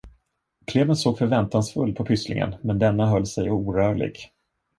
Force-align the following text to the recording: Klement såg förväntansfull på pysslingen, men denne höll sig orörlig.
Klement 0.65 0.97
såg 0.99 1.17
förväntansfull 1.17 1.93
på 1.95 2.05
pysslingen, 2.05 2.55
men 2.61 2.79
denne 2.79 3.03
höll 3.05 3.25
sig 3.25 3.51
orörlig. 3.51 4.29